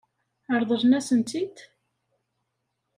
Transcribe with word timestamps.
Ṛeḍlen-asen-tt-id? 0.59 1.57